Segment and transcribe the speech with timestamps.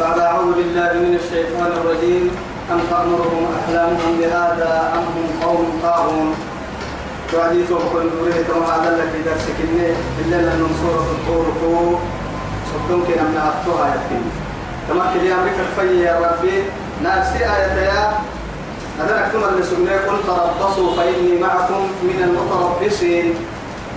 [0.00, 2.30] بعد أعوذ بالله من الشيطان الرجيم.
[2.72, 6.34] أم تأمرهم أحلامهم بهذا أم هم قوم طاغون؟
[7.34, 9.58] وعديت وكل نوره كما هذا لك درسك
[10.20, 12.00] إلا لأن سورة الطور فوق.
[12.70, 14.24] صدقون كنا من أبطوها يكين
[14.88, 16.56] كما كده أمريكا الفي يا ربي.
[17.04, 18.12] نفسي آية يا.
[19.00, 23.34] نكتم اللي سبناه قل تربصوا فإني معكم من المتربصين.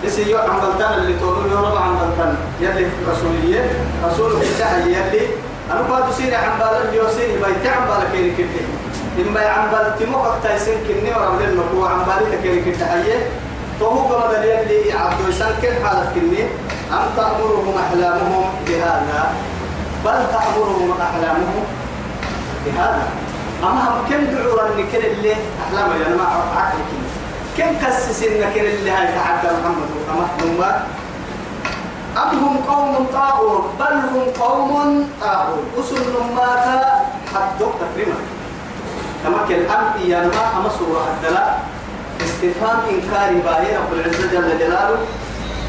[0.08, 3.62] إسي يو بلتان اللي تقولوا يا رب بلتان يلي في رسولية
[4.06, 5.28] رسول الله يلي
[5.72, 8.66] أنا بعد سين عم بلتان يوسين بيت عم بلتان كده.
[9.20, 12.62] إما عم بلتان مو قد تيسين كني ورب لنا هو بلتان كده.
[12.66, 13.30] كده حيه
[13.80, 16.44] فهو كما دل يلي عبد يسان كل حالة كني؟
[16.92, 19.34] أم تأمرهم أحلامهم بهذا؟
[20.06, 21.64] بل تأمرهم أحلامهم
[22.66, 23.08] بهذا.
[23.64, 26.24] أما هم كم دعوا أن كل اللي أحلام يعني ما
[26.58, 27.08] عقل كني.
[27.58, 29.90] كم كسس إن كل اللي هاي تحدى محمد
[30.44, 30.86] وما
[32.18, 38.16] أم هم قوم طاغون بل هم قوم طاغون أسل ماتا حدوك تكريما
[39.48, 41.60] كل أم إيانا أما سورة الدلاء
[42.22, 44.98] استفهام إنكار باهي رب العزة جل جلاله.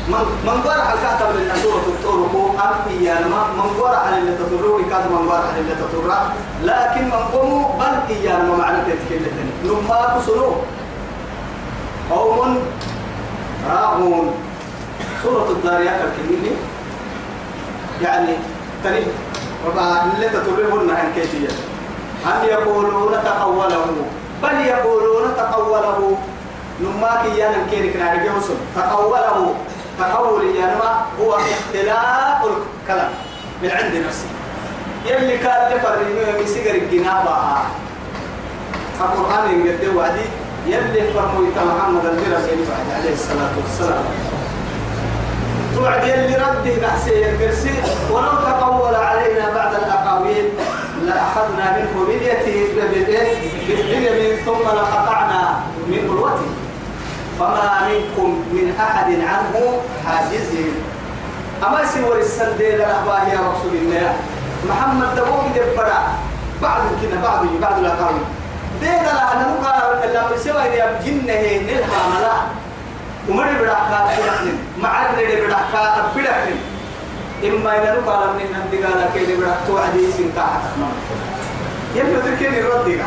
[0.08, 4.82] من قرأ على كاتب من سورة الطور هو أم إيانا من قرأ على اللي تطروا
[4.90, 6.14] كاتب من قرأ على اللي تطروا
[6.62, 10.54] لكن من قوموا بل إيانا معنى تتكلم لما كسروا
[12.10, 12.58] قوم
[13.70, 14.47] راغون
[15.22, 16.56] سورة الداريات الكريمة
[18.02, 18.32] يعني
[18.84, 19.06] تريد
[19.66, 21.48] وبعد اللي تطلبون عن كيفية.
[22.26, 23.86] أم يقولون تقوله؟
[24.42, 26.18] بل يقولون تقوله.
[26.80, 29.54] نماك يانا كيرك نعرف يوصل تقوله.
[29.98, 33.10] تقول يانا هو اختلاق الكلام
[33.62, 34.26] من عند نفسه.
[35.06, 35.98] يلي كان لفر
[36.44, 37.36] يسيقر الجنابة.
[39.00, 40.26] القرآن يقدر وعدي.
[40.66, 42.44] يلي فرموا محمد الدرس
[42.94, 44.04] عليه الصلاة والسلام.
[45.78, 47.74] توعد يلي رده بحسي القرسي
[48.10, 50.48] ولو تقول علينا بعد الأقاويل
[51.06, 52.06] لأخذنا منه
[53.68, 56.50] باليمين ثم لقطعنا من قلوته
[57.38, 60.74] فما منكم من أحد عنه حاجزين
[61.66, 64.16] أما سوى السندي للأخبار يا رسول الله.
[64.68, 66.02] محمد دبوك دبرا.
[66.62, 68.22] بعد كنا بعد بعد الأقاويل.
[68.80, 72.36] دينا لأنا نقال لما سوى يا جنة نلها ملا.
[73.28, 76.48] ومر بدأك بدأك مع الرد بدأك بدأك
[77.44, 80.88] إما إذا نقال من هندي قال كي بدأك توعدي سنكا حتما
[81.94, 83.00] يبدو تركيني الرد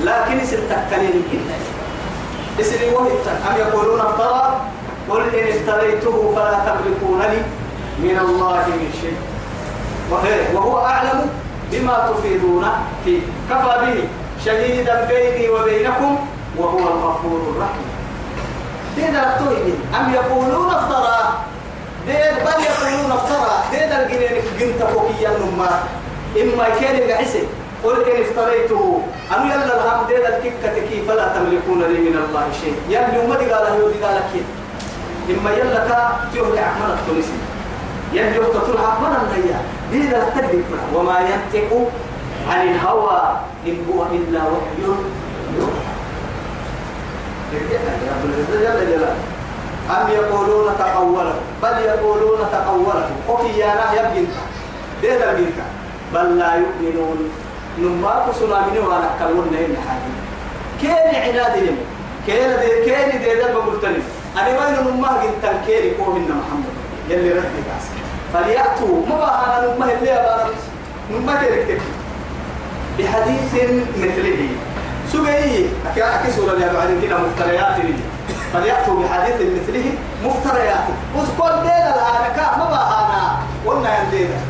[0.00, 1.56] لكن اسم تكلين جدا
[2.60, 3.10] اسم وهي
[3.50, 4.60] أم يقولون افترى
[5.10, 7.42] قل إن افتريته فلا تملكون لي
[7.98, 9.16] من الله من شيء
[10.54, 11.30] وهو أعلم
[11.72, 12.66] بما تفيدون
[13.04, 14.04] فيه كفى به
[14.44, 16.18] شهيدا بيني وبينكم
[16.58, 17.91] وهو الغفور الرحيم
[18.96, 19.74] دين الطويل.
[20.00, 21.18] أم يقولون افترى؟
[22.06, 23.54] دين بل يقولون افترى.
[23.72, 25.70] دين الجنين جنت فوقيا نما
[26.42, 27.42] إما كان يعسي
[27.84, 29.02] قل إن افتريته.
[29.36, 33.52] أم يلا الهم دين الككة كيف فلا تملكون لي من الله شيء؟ يلي وما دي
[33.52, 34.46] قال يودي قال كيف؟
[35.30, 35.98] إما يلا كا
[36.32, 37.36] تيوه لعمل التونسي.
[38.12, 39.60] يلي يقتل عمل النيا
[39.90, 40.64] دين التدبير.
[40.94, 41.90] وما ينطق
[42.50, 43.20] عن الهوى
[43.66, 44.82] إن هو إلا وحي.
[45.58, 45.81] يوحى
[47.52, 49.16] رب
[49.90, 54.44] أم يقولون تقوله بل يقولون تقوله وفي يا نهي يبقى
[55.02, 55.58] دير البنك
[56.14, 57.30] بل لا يؤمنون.
[57.78, 60.12] نما كسنا من وأنا كلون هنا حاجة.
[60.80, 61.76] كين عناد لهم
[62.26, 64.02] كين دي كين دي ده بقولتني
[64.36, 66.72] أنا وين نما جنت كين كوهن محمد.
[67.08, 67.86] يلي ردي كاس
[68.34, 69.06] فليأتوا.
[69.08, 70.50] ما أنا نما اللي أبغى
[71.10, 71.80] نما كيرك
[72.98, 73.54] بحديث
[73.98, 74.48] مثله.
[75.12, 75.66] سبعي.
[75.90, 77.94] أكي أكي سورة يا بعدين كده مفتريات لي.
[78.52, 80.86] فليأتوا بحديث مثله مفتريات.
[81.16, 82.22] وسكون دينا الآن.
[82.58, 84.40] ما بقى أنا قلنا يندينا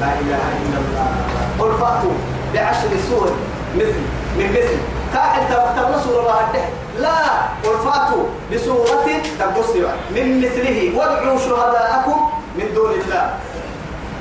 [0.00, 1.08] لا إله إلا الله.
[1.58, 2.16] قل فأتوا
[2.54, 3.30] بعشر سور
[3.76, 4.02] مثل
[4.38, 4.78] من مثل.
[5.12, 6.60] كاحل تبقى سورة بعد
[6.98, 7.18] لا.
[7.64, 9.06] قل فأتوا بسورة
[9.38, 10.92] تبصي من مثله.
[10.96, 13.34] وادعوا شهداءكم من دون الله.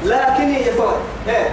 [0.06, 0.96] لكن يفوت
[1.28, 1.50] إيه؟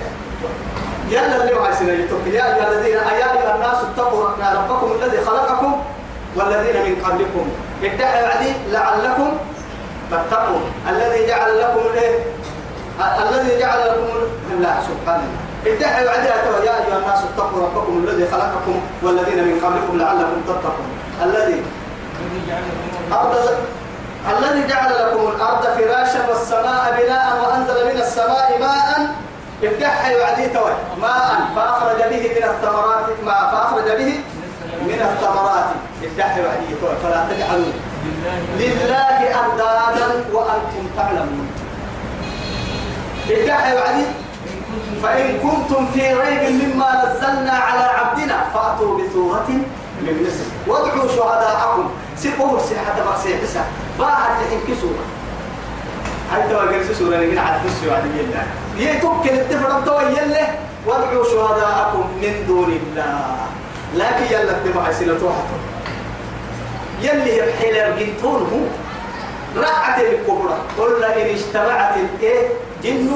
[1.13, 4.25] يلا اللي معي سنة يا أيها الذين يا أيها الناس اتقوا
[4.57, 5.73] ربكم الذي خلقكم
[6.37, 7.45] والذين من قبلكم.
[7.83, 9.31] ادعوا عدي لعلكم
[10.11, 10.61] تتقوا
[10.91, 12.19] الذي جعل لكم الايه
[13.29, 14.07] الذي جعل لكم
[14.61, 16.29] لا سبحان الله ادعوا عدي
[16.67, 20.89] يا أيها الناس اتقوا ربكم الذي خلقكم والذين من قبلكم لعلكم تتقون.
[21.23, 21.63] الذي
[23.13, 23.35] أرض
[24.39, 29.22] الذي جعل لكم الأرض فراشا والسماء بناء وأنزل من السماء ماء
[29.63, 34.13] افتح وعدي توي ماء فأخرج به من الثمرات ما فأخرج به
[34.87, 35.69] من الثمرات.
[36.03, 37.73] افتح وعدي توي فلا تجعلوا.
[38.59, 41.49] لله أندادا وأنتم تعلمون.
[43.31, 44.05] افتح وعدي
[45.03, 49.49] فإن كنتم في ريب مما نزلنا على عبدنا فأتوا بسورة
[50.03, 51.91] من مثل وادعوا شهداءكم.
[52.17, 53.65] سيقوم سيحة بقسي حسا
[53.99, 55.05] باعت لحين سورة
[56.33, 60.49] هاي توا قرس سورة لكن عاد بس يوعد الله يتوكل التفرم توا يله
[60.87, 63.37] وادعوا شهداءكم من دون الله.
[63.95, 65.57] لكن يلا الدماء سنة واحدة
[67.03, 67.77] يلي يبحيل
[68.25, 68.39] هو
[69.57, 70.59] رعت الكبرى.
[70.79, 72.49] قل إن اجتمعت الإيه؟
[72.83, 73.09] جن.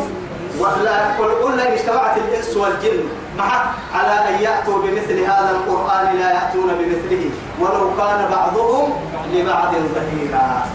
[0.58, 3.04] ولا قل إن اجتمعت الإنس والجن.
[3.38, 3.64] مع
[3.94, 7.30] على أن يأتوا بمثل هذا القرآن لا يأتون بمثله.
[7.60, 8.92] ولو كان بعضهم
[9.32, 10.66] لبعض ظهيرا.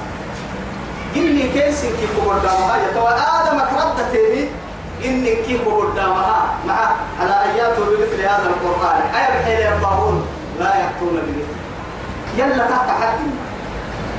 [1.15, 4.11] إني كيس كيف قدامها يتوى آدم كرد
[5.06, 6.77] إني كيف قدامها مع
[7.21, 10.25] على يأتوا بمثل هذا القرآن؟ أي بحيل يباهون
[10.59, 11.57] لا يأتون بمثله.
[12.38, 13.19] يلا تحت حد.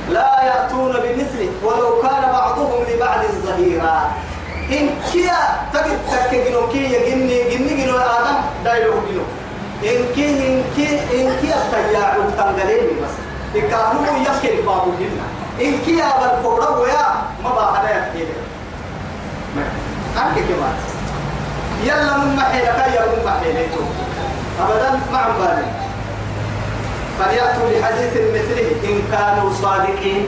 [0.09, 1.49] لا يأتون بمثله.
[1.63, 4.11] ولو كان بعضهم لبعض ظهيرا.
[4.71, 5.39] إن كيا
[5.73, 9.23] تجد تكجنو كي يجني جني جنو آدم دايلو جنو.
[9.83, 13.15] إن كي إن كي إن كي التيار تنقلين بس.
[13.55, 15.25] إكانو يكل بابو جنة.
[15.61, 17.05] إن كي أبى الكبرى ويا
[17.43, 18.27] ما بعد يكيد
[20.17, 20.75] أنك كمان.
[21.83, 23.69] يلا من محيلك يا من محيلك
[24.61, 25.65] أبدا ما عم بالي
[27.19, 30.27] فليأتوا بحديث مثله إن كانوا صادقين.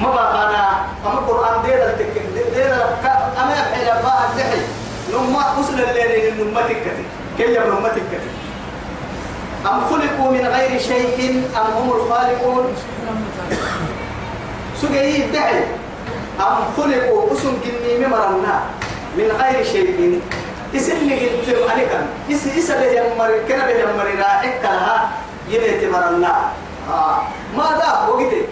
[0.00, 0.64] ما بقى أنا
[1.06, 2.22] أما القرآن دير التك
[2.54, 2.74] دير
[3.42, 4.60] أما يبحي لباء الدحي
[5.12, 6.82] نما أصل الليل من نمتك
[7.38, 8.20] كي يبقى نمتك
[9.66, 12.64] أم خلقوا من غير شيء؟ أم هم الخالقون؟
[14.82, 15.60] سجي الدحي
[16.40, 18.62] أم خلقوا أسم كني ممرنا.
[19.16, 20.20] من غير شيء.
[20.76, 21.92] اسمي قلت عليك
[22.30, 25.10] اس اس به يمر كنا به يمر راعك لها؟
[25.48, 26.34] يلي تمرنا.
[26.90, 27.18] آه.
[27.56, 28.42] ما دا وقتي.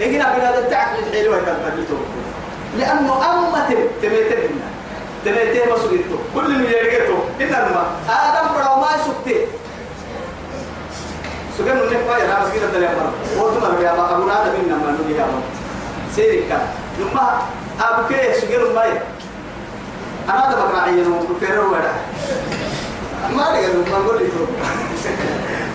[0.00, 1.94] هنا بلاد التعب الحلوة كالبريتو
[2.78, 3.68] لأنه أما
[4.02, 4.60] تميتين
[5.24, 9.36] تميتين سجدتو كل اللي يرجعتو إلا ما آدم برا ما سكتي
[12.08, 15.42] ما يرى مسجد الدنيا مرة وتما بيا ما أبو نادم منا ما نبي يا مرة
[16.16, 16.50] سيرك.
[16.98, 17.42] لما
[17.80, 18.84] أبو كي سجن ما
[20.28, 21.92] أنا هذا بقرأ عينه وكفر ولا
[23.36, 24.28] ما لقى ما نقول لي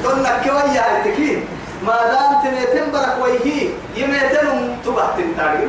[0.05, 1.45] قلنا كويا التكين
[1.83, 5.67] ما دام تميتن برك ويهي يميتن تبع تنتاري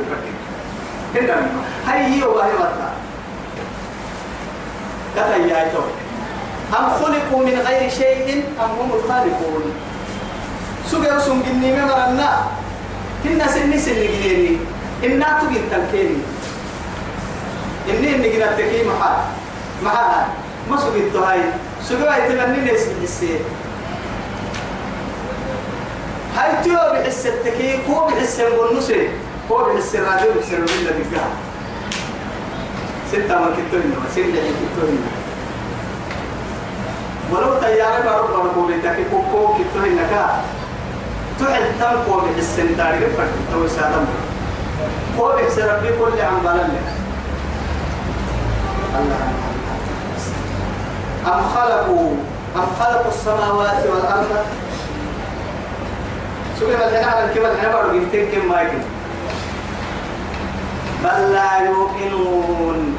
[1.15, 1.47] هنا
[1.87, 2.91] هاي هي وهي مطلع
[5.15, 5.71] كتا يا
[6.67, 9.63] أم خلقوا من غير شيء أم هم الخالقون.
[10.91, 12.29] سجى سم جني مرنا.
[13.23, 14.57] كنا سن سن جنيني.
[15.03, 16.17] إنا تجين تنكيني
[18.15, 19.17] إني جنا تكي محل.
[19.83, 20.25] محل.
[20.69, 21.39] ما سجيت هاي؟
[21.83, 23.39] سجى يتمنى نسي السير
[26.35, 29.09] هاي تيو بحس التكي كو بحس النصي
[29.49, 31.27] كو بحس الراديو بحس الراديو اللي فيها
[33.11, 35.01] ستة ما كتوين ستة اللي كتوين
[37.31, 40.41] ولو تيارة بارو بارو كو بيتاكي كو كو كتوين نكا
[41.39, 44.05] تحل تم كو بحس التاريخ فرق تو سادم.
[45.17, 46.96] كو بحس ربي كل عم بالله
[48.95, 49.21] الله
[51.27, 52.11] أم خلقوا
[52.55, 54.45] أم خلقوا السماوات والأرض؟
[56.59, 58.81] سوى الحين على الكبر بارو جبتين كم ما يجي.
[61.03, 62.97] بل لا يوقنون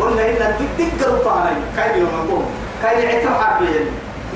[0.00, 2.44] قلنا إن تذكروا فانا كاين يوم نقوم
[2.82, 3.84] كاين عتم حربيا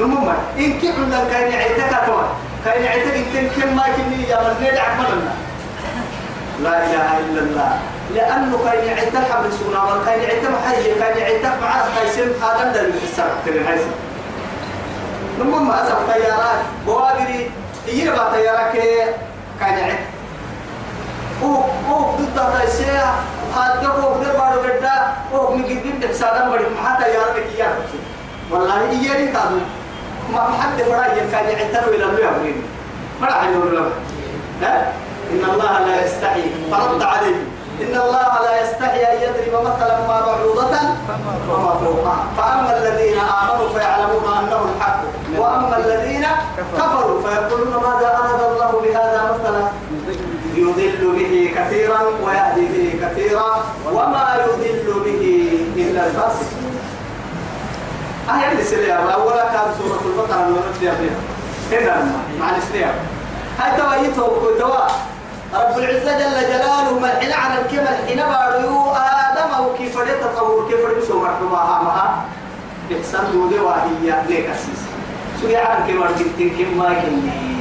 [0.01, 2.29] نمما إن كيف عندنا كاين عتك كمان
[2.65, 3.87] كاين عتك إن كم ما
[4.29, 5.35] يا من ندع عملنا
[6.63, 7.79] لا إله إلا الله.
[8.15, 13.29] لأنه كاين عتك حبل سونا وكاين عتم حي كاين عتك مع قيسم آدم دل السبب
[13.47, 13.79] ترى هاي
[15.41, 17.51] نمما أسف طيارات بوادري
[17.89, 18.73] يجي بقى طيارك
[19.61, 19.99] كان يعد
[21.43, 21.55] أو
[21.91, 23.15] أو ضد تايسيا
[23.57, 27.69] هذا هو غير بارو قدا أو مجدين بحسادة بدي ما طيارك يا
[28.51, 29.61] والله يجي كذا
[30.33, 31.47] ما حد فرا كان
[31.89, 32.63] إلى الله يبين
[33.21, 33.91] ما راح يقول له.
[34.63, 34.93] ها؟
[35.33, 37.37] إن الله لا يستحي فرد عليه.
[37.83, 40.77] إن الله لا يستحي أن يضرب مثلا ما بعوضة
[41.51, 42.25] وما فوقها.
[42.37, 45.01] فأما الذين آمنوا فيعلمون أنه الحق
[45.39, 46.27] وأما الذين
[46.79, 49.63] كفروا فيقولون ماذا أراد الله بهذا مثلا؟
[50.55, 55.23] يضل به كثيرا ويهدي به كثيرا وما يضل به
[55.77, 56.79] إلا الفاسقين
[58.29, 60.95] أهل السلام أولا كان سورة البقرة من بها
[61.73, 62.05] هنا
[62.41, 62.95] مع الإسلام
[63.59, 64.87] هاي توايته وكتوا
[65.55, 71.21] رب العزة جل جلاله ملحنا على الكمل حين باريو آدم أو كيف تطور كيف يسوى
[71.21, 72.25] مرحبا معها
[72.93, 74.83] إحسان دولي وهي ليك أسيس.
[75.41, 77.53] سوري عن كمر جبتين كم ما كني.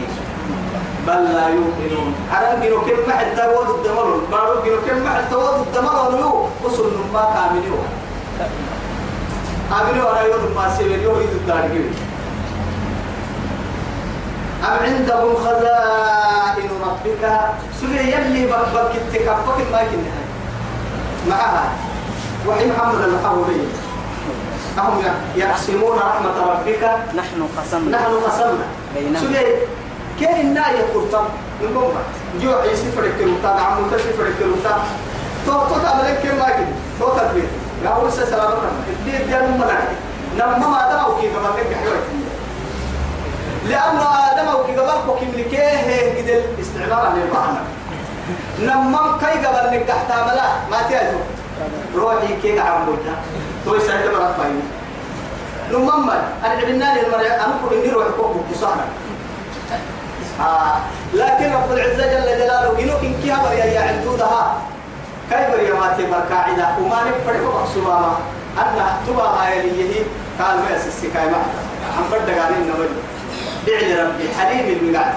[1.08, 2.16] بل لا يؤمنون.
[2.32, 7.24] عرب جنو كم محل تود الدمر بارو جنو كم محل تود الدمر ولو وصل ما
[7.34, 7.84] كاملوا
[9.72, 11.94] أمين ولا يوم ما سيبين يوم يدو الدارجين
[14.62, 17.24] أم عندهم خزائن ربك؟
[17.82, 20.14] سوري يلي بك تكفك ما كنا
[21.30, 21.64] معها.
[22.48, 23.62] وحي محمد الحوري
[24.78, 25.02] أهم
[25.36, 26.84] يقسمون رحمة ربك.
[27.16, 27.98] نحن قسمنا.
[27.98, 28.66] نحن قسمنا.
[28.96, 29.22] بينهم.
[29.22, 29.46] سوري
[30.22, 31.26] كان الناية قرطان
[31.62, 32.02] من قمة
[32.42, 34.74] جو عيسي فرق كروتا عمو تشي فرق كروتا.
[35.46, 37.50] تو تو تعمل كم ما كده تو تدبير
[37.84, 38.52] يا أول سلام.
[38.52, 39.90] رحمة الدين جانو ملاك
[40.38, 42.02] نما ما دعوا كي كمان لك حلوة
[43.70, 44.02] لأنه
[44.32, 47.60] آدم وكي قبل كوكي ملكيه قد الاستعمار عن المعنى
[48.60, 51.20] نما كي قبل نك تحت عملا ما تيجو
[51.96, 53.16] روحي كي قاعد بوجها
[53.66, 54.62] تو يسعد مرات بايني
[55.72, 58.86] نما أنا عبنا لي المرة أنا كل إني روح كوكو بصارة
[60.40, 60.76] آه
[61.14, 64.58] لكن رب العزة جل جلاله جنوك إن كيها بريا يا عندودها
[65.30, 67.98] كيف بريا ما تبقى قاعدة وما نفرق مقصوبة
[68.58, 69.94] أن تبقى هاي اللي
[70.40, 71.38] قال ما يسسي كاي ما
[71.98, 72.94] عم بدك علينا نبدي
[73.68, 75.14] دعي ربي حليم المقعد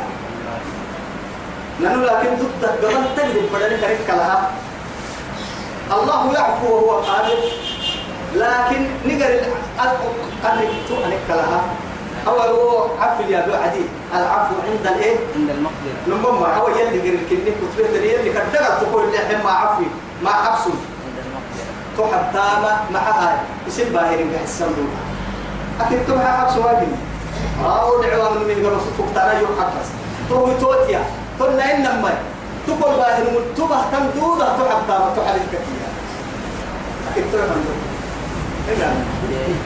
[1.80, 4.50] لأنه لكن ضد قبل تجرب بدل كريك لها
[5.92, 7.38] الله يعفو وهو قادر
[8.34, 9.40] لكن نقر
[10.44, 10.58] قال
[10.88, 11.60] تو أنك لها
[12.26, 13.84] أو هو عفو يا ذو عدي.
[14.14, 15.98] العفو عند الإيه؟ عند المقدرة.
[16.06, 19.82] لما هو يلي قر الكلمة كتبت يلي كدقت تقول لي ما عفو
[20.22, 20.70] ما المقدرة.
[21.98, 24.72] تحب تاما معها يصير باهرين بحسن
[25.80, 26.88] أكيد تمها حبس واجب.
[27.62, 29.88] آه ودعوا من من قبل ترى يوم حبس
[30.28, 31.00] تو توتيا
[31.38, 32.14] تقولنا إنما
[32.66, 35.84] تقول باهر متبه تم دودا تحب تاما تحب الكثير
[37.12, 37.56] أكيد تمها
[38.68, 38.88] إلا
[39.26, 39.56] كتير.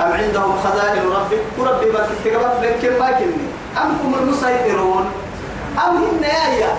[0.00, 3.46] أم عندهم خزائن ربك وربي ما تتقبط لكن ما كني
[3.82, 5.04] أم هم المسيطرون؟
[5.86, 6.24] أم هن
[6.60, 6.72] يا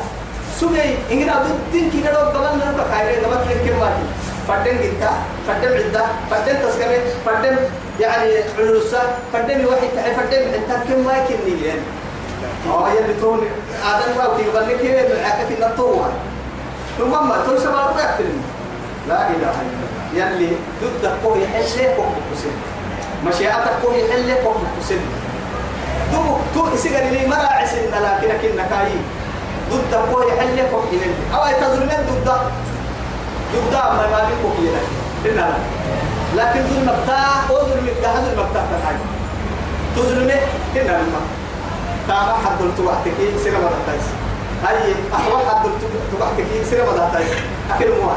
[0.60, 4.10] سمي إننا ضدين كنا لو قبل نربك هاي قبل لكن ما كني
[4.48, 5.12] فدن جدا
[5.48, 7.58] فدن عدة فدن تسكرة فدن
[8.00, 9.00] يعني عروسة
[9.34, 11.82] فدن واحد تعي فدن أنت كم ما كني يعني
[12.70, 13.40] آه يلي تون
[13.86, 16.10] آدم ما تقبل لك هي العكة النطوة
[16.98, 17.76] ثم ما تقول سبب
[19.08, 19.92] لا إله إلا الله.
[20.14, 22.56] يلي ضد قوي حلة قوي حسين
[23.26, 25.00] مشيئتك قوي حلة قوي حسين
[26.12, 28.92] دو تو سيجري لي مرا عسن لكن كنا كاي
[29.72, 32.30] ضد قوي حلة قوي حلة أو تظلمين ضد
[33.54, 34.70] ضد ما ما بي قوي
[35.24, 35.48] حلة لا
[36.38, 38.96] لكن ظلم بتاع أو ظلم بتاع ظلم بتاع تحاج
[39.96, 40.40] تظلمه
[40.76, 41.22] هنا لما؟
[42.08, 43.12] تابع حد التوعتك
[43.44, 44.00] سيرة ما تحتاج
[44.64, 47.26] هاي أحوال حد التوعتك سيرة ما تحتاج
[47.72, 48.12] أكيد مو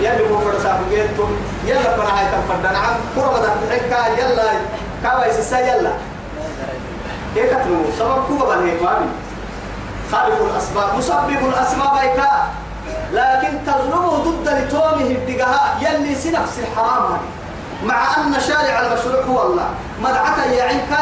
[0.00, 1.30] يلا مو فرسا بقيتم
[1.66, 2.72] يلا فنا هاي تنفرد.
[2.72, 4.52] نعم كرة بدأت تحكا يلا.
[5.02, 5.92] كاوا يسسا يلا.
[7.36, 9.04] هيك تنمو سبب كوبا بل هيك وابي
[10.12, 12.48] خالق الأسباب مسبب الأسباب هيكا
[13.12, 17.18] لكن تظلمه ضد لتومه الدقاء يلي سنفس الحرام
[17.84, 19.68] مع أن شارع المشروع هو الله.
[20.02, 20.92] مدعة يا عينك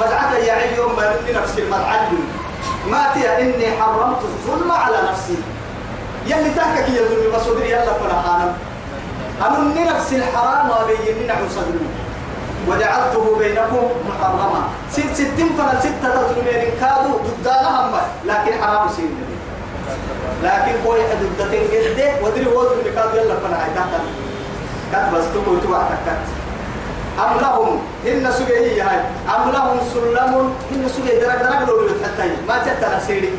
[0.00, 2.08] مدعة يا يوم ما نفس المدعة
[2.90, 5.38] ما تيا إني حرمت الظلم على نفسي.
[6.26, 7.92] يلي تحكك يا ذنبي بصدري يلا
[8.26, 8.52] خانم
[9.46, 11.86] أمن نفس الحرام وبين نحو صدري.
[12.68, 14.62] وجعلته بينكم محرما.
[14.92, 17.92] ست ستين فلا ستة تظلمين كادوا ضد لهم
[18.24, 19.27] لكن حرام سين
[20.42, 24.00] لكن قوي حدودتين قد ودري وزن كادوا يلا فلا عيتاتا
[24.92, 26.18] كات بس تقول توعى تكات.
[27.18, 29.00] أم لهم؟ هن سجيه هاي.
[29.36, 33.30] أم لهم سلم؟ هن سجيه درك درك لولو حتى ما تتنا سيري.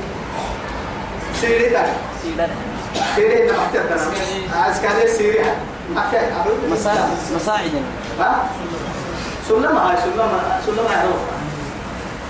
[1.41, 1.93] سيري تاني
[3.15, 3.97] سيري إنما تتنا
[4.61, 5.39] عايز كان سيري
[5.95, 6.31] ما كان
[6.71, 7.71] مساعد مساعد.
[8.19, 8.45] ها؟
[9.49, 10.31] سلم هاي سلم
[10.65, 11.07] سلم هاي.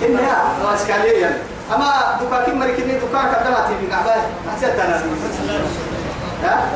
[0.05, 1.35] إن يا عايز ليه يعني.
[1.75, 4.05] أما دكاكين مريكني دكاك كذا تيجي قاعد
[4.45, 5.01] ما تتنا
[6.43, 6.69] ها؟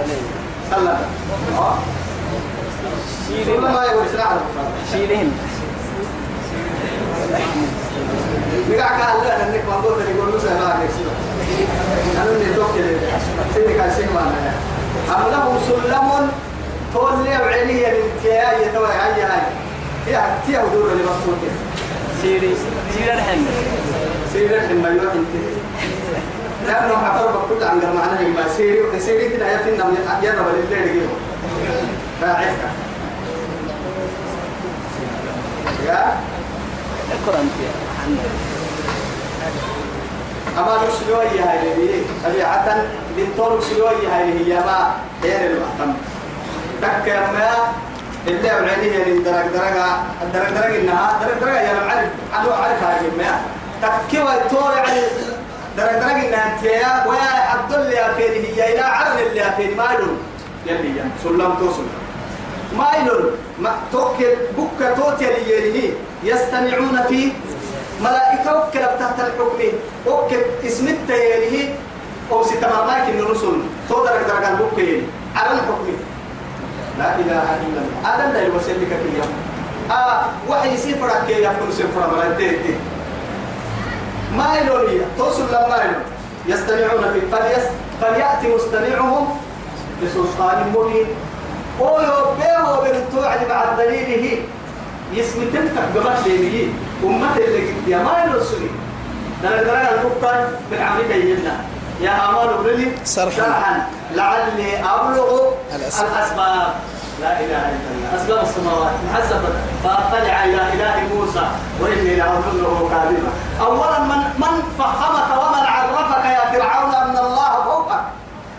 [0.72, 0.98] سلم.
[1.58, 1.76] آه.
[3.46, 3.64] سلم.
[3.74, 4.38] ما يقول سلام
[4.92, 5.32] شيلهن
[8.70, 10.90] نقع قال لا انك ما قلت لي قول سهل عليك.
[12.16, 12.98] أنا اللي دوك كده
[13.54, 14.32] سيدي كان سيما
[15.16, 16.32] أم لهم سلم
[16.94, 19.42] تقول لي وعيني الانتهاء يتوى هاي هاي.
[20.08, 21.38] يا تيا ودور اللي مصروف
[22.22, 22.56] سيري
[22.94, 23.46] سيرهن
[24.34, 25.34] سيري لما يروح انت
[26.68, 29.86] لأنه حفر كل عن معناه ما سيري سيري كده يا فينا
[30.24, 31.14] يا رب الليل يجيبه
[32.22, 32.58] فاعلك
[35.88, 36.18] يا؟
[37.12, 37.50] القرآن
[40.58, 42.78] أما نسلوي اللي طبيعة
[43.18, 44.92] بنتور سلوي اللي هي ما
[45.24, 45.94] غير المحتم
[46.82, 47.50] تك ما
[48.28, 49.86] اللي عليه اللي درج درجة
[50.34, 53.42] درج درجة إنها درج درجة يا معرف أنا أعرف هاي ما
[53.84, 55.02] تك وتور على
[55.78, 59.78] درج درجة إنها تيا ويا عبد الله يا فين هي إلى عرن اللي يا فين
[59.78, 60.18] ما يدون
[60.66, 61.88] يلي يا سلم توصل
[62.78, 65.92] ما يلون ما توكل بكة توتي ليليه
[66.24, 67.32] يستمعون فيه
[68.02, 69.60] ملائكة وكل تحت الحكم.
[70.08, 71.76] وكل اسم التياليه
[72.32, 73.58] أو ستمر ماك الرسل
[73.90, 75.02] تودر درجة بكة
[75.36, 75.96] على الحكم.
[77.00, 77.98] لا إله إلا الله.
[78.04, 79.26] هذا لا يوصل لك كيا
[79.92, 82.80] آه وحي سفرك كي يفكر سفر مرتين
[84.38, 86.04] ما يلوني توصل لما يلون
[86.48, 87.66] يستمعون فيه فليس
[88.02, 89.40] فليأتي مستمعهم
[90.04, 91.08] بسلطان مبين.
[91.80, 94.42] ويوبيه بالتوعد مع دليله.
[95.14, 96.74] يسمي تنتك بمثله
[97.04, 98.70] أمة اللي قد يا ما يرسلي
[99.44, 101.56] أنا درجة البطان بالعمل بينا
[102.02, 106.74] يا أمان ابنلي صرحا لعلي أبلغ الأسباب.
[107.24, 108.10] لا إله إلا الله.
[108.18, 108.96] أسباب السماوات.
[109.08, 109.50] محسبة
[109.84, 111.46] فأطلع إلى إله موسى
[111.82, 113.32] وإني لأظنه كاذبا.
[113.62, 118.04] أولا من من فخمك ومن عرفك يا فرعون أن الله فوقك.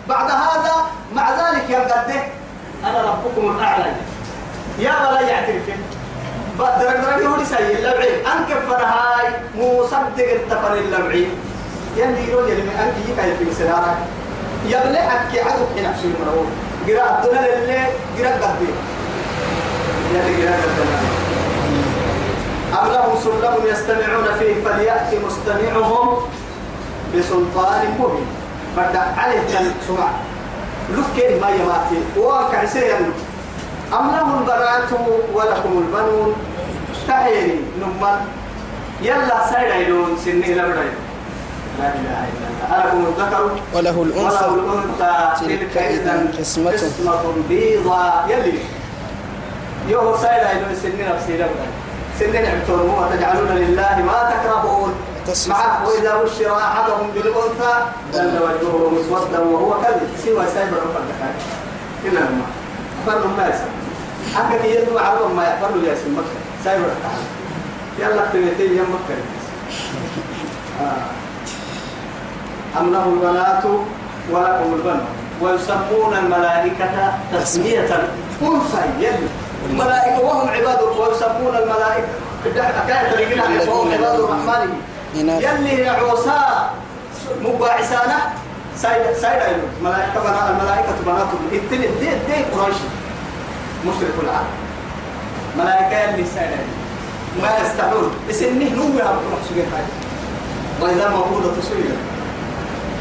[0.08, 0.74] بعد هذا
[1.14, 2.22] مع ذلك يمقده
[2.84, 3.92] أنا ربكم الأعلى.
[4.78, 5.66] يا بلا يعترف
[6.58, 8.12] بدرك درك يقول سيء اللبعي.
[8.32, 11.28] أنك فرهاي مصدق التفر اللبعي.
[11.96, 13.96] يلي يقول يلي من أنك يكاي في سنارك
[14.66, 16.46] يبلع أكي عدو حين أحسن مرور
[16.88, 17.80] قراء الدنيا للي
[18.18, 18.70] قراء قدي
[20.14, 21.14] يلي قراء قدي
[22.74, 26.18] أم لهم سلم يستمعون فيه فليأتي مستمعهم
[27.14, 28.26] بسلطان مبين.
[28.76, 30.10] بدأ عليه كان سمع.
[30.90, 33.12] لف كيف ما يماتي وكان سيئا
[33.92, 34.90] أم لهم البنات
[35.34, 36.34] ولكم البنون.
[37.08, 38.20] تحيني نمان
[39.02, 40.84] يلا سيدا يلون سنين لبدا
[41.78, 42.66] لا إله إلا الله.
[42.76, 43.42] ألكم الذكر
[43.74, 45.14] وله الأنثى وله الأنثى.
[45.40, 46.70] تلك إذا قسمة.
[46.70, 48.58] قسمة بيضة يلي.
[49.88, 51.66] يوه سيدا يلون سنين نفسي لبدا
[52.20, 54.94] سنين عبتون هو تجعلون لله ما تكرهون.
[55.48, 57.74] معه وإذا بشر أحدهم بالأنثى
[58.12, 60.08] ظل وجهه مسودا وهو كذب.
[60.24, 61.10] سوى سايبر فرد
[62.04, 62.46] إلا ما.
[63.06, 63.74] فرد ما يسمى.
[64.34, 66.24] حقك يدو عرض ما يفرد يا سمك
[66.64, 66.90] سايبر
[67.98, 69.16] يلا تبيتين يم مكة.
[70.80, 71.23] آه.
[72.80, 73.64] أم له البنات
[74.30, 75.06] ولكم البنات
[75.42, 78.08] ويسمون الملائكة تسمية.
[78.42, 79.28] أنثى يلي
[79.70, 82.08] الملائكة وهم عباد ويسمون الملائكة.
[82.44, 84.70] حكاية وهم عباد الرحمن.
[85.14, 86.70] يلي عوسا
[87.42, 88.18] مباعسانة
[88.76, 89.42] سايد سايد
[89.78, 92.76] الملائكة بنا الملائكة بنات التنين دي دي قريش.
[93.86, 94.54] مشرك العالم.
[95.58, 96.50] ملائكة يلي سايد
[97.42, 98.10] ما يستحون.
[98.30, 99.84] اسنه نوي أبو محسوين هاي
[100.80, 101.98] وإذا موجودة سئلت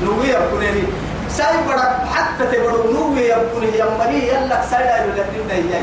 [0.05, 0.83] نوي يكون يعني
[1.29, 4.87] ساي بدك حتى تبرو نوي يكون يمري يلك سايد
[5.17, 5.81] يلك نبدا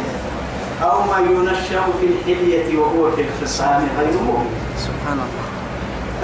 [0.82, 4.50] أو ما ينشأ في الحلية وهو في الخصام غير مؤمن.
[4.78, 5.46] سبحان الله.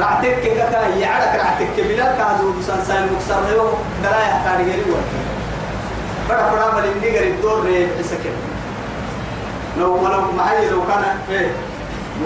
[0.01, 5.13] رعتك كذا يعرك رعتك بلا كادو بسان سان مكسر له دلا يحتاج غير وقت.
[6.29, 8.25] بڑا بڑا ملندي غير الدور ري حسك
[9.79, 11.51] لو ولو معي لو كان إيه.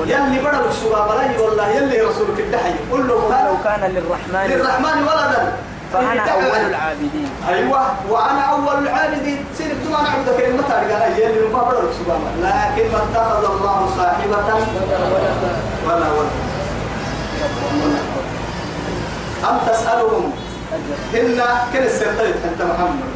[0.06, 2.74] يلي بڑا السوا بلاي والله يلي رسولك الدحي.
[2.92, 5.52] قل له لو كان للرحمن للرحمن ولدا.
[5.92, 6.22] فأنا.
[6.30, 7.30] أول العابدين.
[7.48, 7.82] أيوه.
[8.10, 9.44] وأنا أول العابدين.
[9.58, 14.48] سير بدون أنا اعبد كلمه قال يلي ما بڑا السوا لكن ما اتخذ الله صاحبة
[15.86, 16.36] ولا ولد.
[19.48, 20.32] أم تسألهم؟
[21.14, 21.38] هن
[21.72, 23.10] كن السرطة أنت محمد.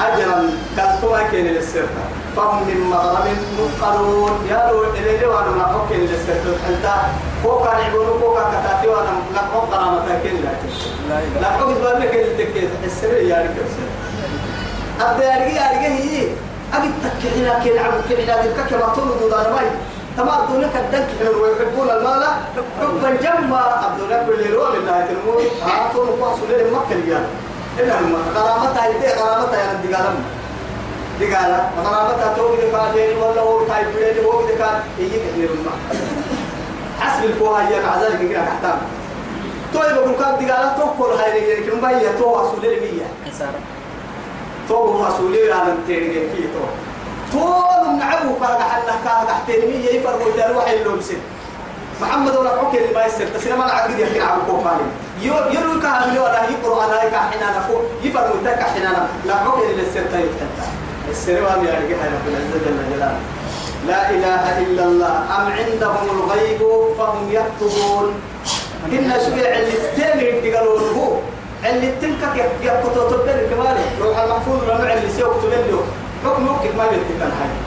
[0.00, 0.38] أجرا
[0.76, 2.04] كالتوا كن السرطة
[2.36, 6.86] فهم من مغرم مثقلون يا رو إلي وأنا ما حكين السرطة أنت
[7.42, 10.36] كوكا نعبونو كوكا كتاتي وأنا لقوم قرامة كن
[11.40, 13.68] لا بقول لك اللي تكيت السر يا رجال
[15.00, 16.26] أبدا يا رجال يا رجال هي
[16.74, 19.66] أبي تكحنا كن عبد كحنا ذلك كما تولد دار ماي
[20.16, 22.24] تمام دونك الدنك حلو ويحبون المال.
[22.80, 27.24] حبا عبد الله كل يوم الله تلمون هاتون قاس لين مكة رجال
[27.78, 29.96] إلا هم غرامتها يدي غرامتها يا ندي
[31.20, 35.72] قال غرامتها توقي دكان ولا هو تايب بيدي هو دكان يجي كثير ما
[37.00, 38.78] حسب الكوها هي مع ذلك كده تحتام
[39.74, 43.06] طيب بقول كان دي قال توكل هاي رجال كم بيا تو أصول المية
[44.68, 46.64] تو مسؤولية على التيرجي كي تو
[47.32, 51.16] طول نعبو كان حنا كان تحتين مية يفرق ويدار واحد اللي مسك
[52.02, 54.86] محمد ولا حكي اللي ما يصير تسلم أنا عقد يحكي عن كوكالي
[55.22, 60.02] يروي كان ولا يقرأ أنا هيك حنا نفو يفرق ويدار حنا لا حكي اللي يصير
[60.12, 60.30] تايت
[61.12, 63.20] السروان يا رجال رب العزة جل جلاله.
[63.88, 65.14] لا إله إلا الله.
[65.36, 66.60] أم عندهم الغيب
[66.98, 68.06] فهم يكتبون.
[68.92, 71.08] إن شوية اللي التاني قالوا هو
[71.70, 75.82] اللي تنكك يكتب تبدل كمان روح المحفوظ لما اللي سيو كتب له.
[76.24, 77.58] حكم وكيف ما بيتكلم حاجة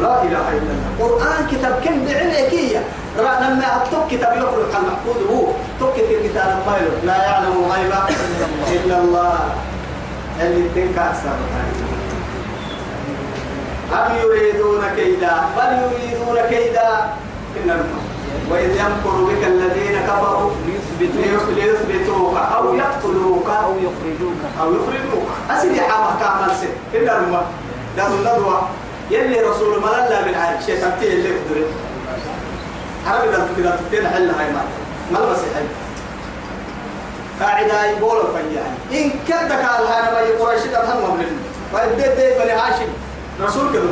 [0.00, 0.90] لا إله إلا الله.
[1.00, 2.80] قرآن كتاب كم بعلكية
[3.18, 5.46] لما أتوك كتاب يقرأ المحفوظ هو.
[5.80, 7.92] توك كتاب ما لا يعلم الغيب
[8.72, 9.38] إلا الله.
[10.40, 11.36] اللي تنكك أكثر
[13.92, 16.90] أم يريدون كيدا؟ بل يريدون كيدا.
[17.56, 17.84] إن
[18.50, 20.50] وإذ يمكر بك الذين كفروا
[21.54, 23.46] ليثبتوك أو يقتلوك.
[23.64, 24.40] أو يخرجوك.
[24.60, 25.26] أو يخرجوك.
[25.50, 27.46] أسيدي حامة كامل سي إلا الماء
[27.96, 28.68] دار الندوة
[29.10, 31.66] يلي رسول ما لا بالعالم شيء تبتيه اللي يقدر.
[33.06, 33.26] عربي
[33.56, 34.64] كده تبتين حل هاي مات
[35.12, 35.64] ما المسيحي
[37.40, 38.18] قاعدة يقول
[38.54, 41.26] يعني إن كدك على هذا ما يقرأ شيء تفهم مبلغ
[41.72, 42.88] فإدت دي بني هاشم.
[43.42, 43.82] رسول كده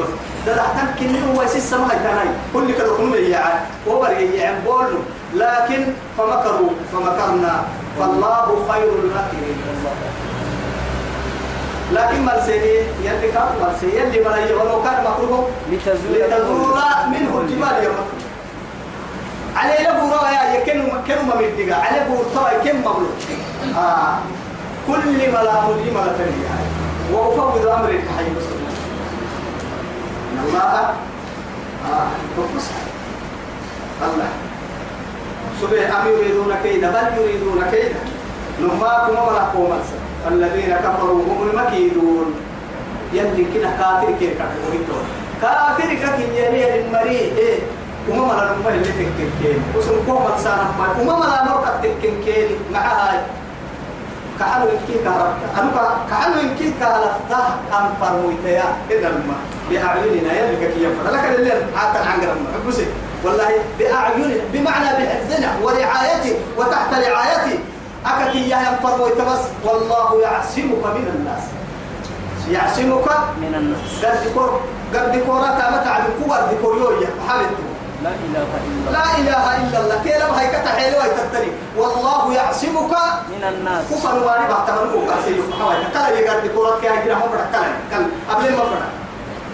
[0.47, 4.99] ده ده تمكن هو يسيس سماء كان كل كده كل يعان وبر يعان بولو
[5.35, 5.87] لكن
[6.19, 6.71] فمكروا.
[6.93, 7.63] فمكرنا.
[7.99, 9.57] فالله خير الماكرين
[11.93, 15.49] لكن مرسيني يلي كان مرسي يلي مرأي ولو كان مكروه.
[15.73, 16.79] لتزول
[17.11, 17.95] منه الجبال يوم
[19.57, 23.19] عليه لبورا يا يكن كن ما مدقا عليه بورتا كن مبلوك
[23.77, 24.19] آه.
[24.87, 26.55] كل ملا ملي ملا تنيا
[27.13, 28.45] وأفوض أمر الحي بس
[30.39, 30.95] إن الله
[31.91, 32.67] آه تقص
[34.03, 34.29] الله
[35.61, 38.01] سبح أم يريدون كيدا بل يريدون كيدا
[38.61, 39.79] نماكم ولا قوم
[40.29, 42.35] الذين كفروا هم المكيدون
[43.13, 44.79] يلي كنا كافر كيف كافر
[45.43, 47.59] كافر كافر يلي المريء إيه
[48.09, 53.19] وما ملا نمه اللي تككين وسن كوم سانا ما وما ملا نرك تككين مع هاي
[54.39, 55.71] كأنه يمكن كهرب أنا
[56.11, 57.45] كأنه يمكن كهربته
[57.79, 59.35] أم فرمويتيا إذا ما.
[59.71, 62.87] بأعيننا يلي كي يفر لكن اللي عاتن عن قرن بسي
[63.25, 63.49] والله
[63.79, 67.59] بأعيننا بمعنى بحفظنا ورعايته وتحت رعايته
[68.07, 69.43] أكتي يا فرمويت بس.
[69.65, 71.43] والله يعصمك من الناس.
[72.51, 73.09] يعصمك
[73.43, 74.05] من الناس.
[74.05, 74.61] قد كور
[74.95, 77.65] قد كورات متع بكور بكوريويا حالته
[78.05, 78.91] لا إله إلا الله.
[78.95, 79.97] لا إله إلا الله.
[80.39, 82.93] هاي كتحيلوا يتتري والله يعصمك
[83.33, 83.85] من الناس.
[83.91, 87.71] كفر واري بعد من كوكا سيو حواي كلا يقعد بكورات كي هجرا مفرد كلا.
[87.91, 88.91] كلا قبل مفرد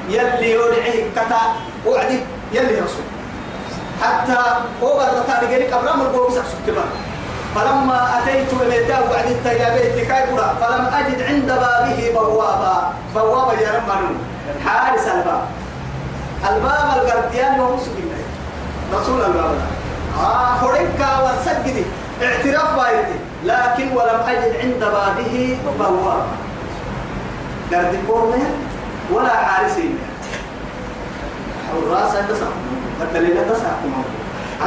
[0.08, 1.42] يلي يودعي كتا
[1.86, 2.18] وعدي.
[2.52, 3.06] يلي رسول.
[4.02, 4.38] حتى
[4.82, 6.84] هو بدل تاني قبل ما القوم سكتبا
[7.54, 13.90] فلما أتيت إليه وعد التجابيت كايبرا فلم أجد عند بابه بوابا بوابا يا رب
[14.66, 15.44] حارس الباب.
[16.50, 18.13] الباب القرديان وهو سبيل
[19.00, 19.54] رسول الباب
[20.20, 21.84] آه هريكا وسجدي
[22.22, 26.26] اعتراف بايتي لكن ولم أجد عند بابه بوابا
[27.72, 28.50] قرد كورنيا
[29.12, 29.98] ولا حارسين
[31.70, 32.46] حراس تسع
[33.02, 33.70] الدليل تسع